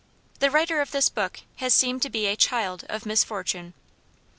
[0.39, 3.75] The writer of this book has seemed to be a child of misfortune.